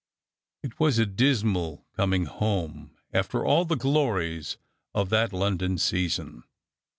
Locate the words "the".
3.65-3.75